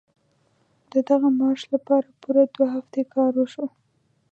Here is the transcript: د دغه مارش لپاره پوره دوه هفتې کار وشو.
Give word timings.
د 0.91 0.93
دغه 1.09 1.27
مارش 1.39 1.63
لپاره 1.73 2.07
پوره 2.21 2.43
دوه 2.55 2.67
هفتې 2.75 3.01
کار 3.13 3.31
وشو. 3.37 3.65